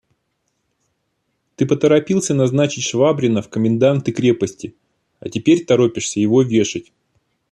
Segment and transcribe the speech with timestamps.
[1.55, 4.73] –Ты поторопился назначить Швабрина в коменданты крепости,
[5.19, 6.91] а теперь торопишься его вешать.